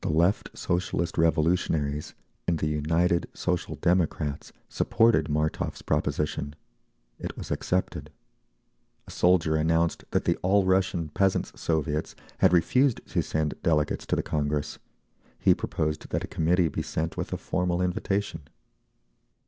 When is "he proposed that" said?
15.38-16.24